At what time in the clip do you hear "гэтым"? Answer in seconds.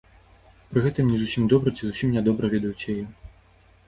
0.85-1.11